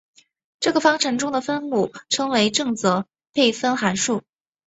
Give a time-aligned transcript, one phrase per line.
[0.59, 3.05] 这个方程中的分母称为正则
[3.35, 4.23] 配分函数。